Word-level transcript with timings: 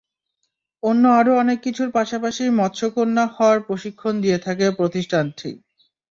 অন্য 0.83 1.03
আরও 1.19 1.31
অনেক 1.37 1.57
কিছুর 1.65 1.89
পাশাপাশি 1.91 2.43
মৎস্যকন্যা 2.59 3.25
হওয়ার 3.35 3.59
প্রশিক্ষণ 3.67 4.13
দিয়ে 4.23 4.39
থাকে 4.39 4.65
প্রতিষ্ঠানটি। 4.79 5.49